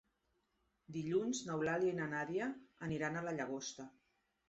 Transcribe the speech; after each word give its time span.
Dilluns 0.95 1.43
n'Eulàlia 1.49 1.93
i 1.93 2.01
na 2.01 2.09
Nàdia 2.17 2.51
aniran 2.91 3.19
a 3.19 3.27
la 3.31 3.39
Llagosta. 3.41 3.91